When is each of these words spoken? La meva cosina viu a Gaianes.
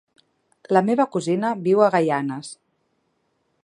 La 0.77 0.81
meva 0.87 1.05
cosina 1.17 1.53
viu 1.69 1.85
a 1.89 1.93
Gaianes. 1.97 2.53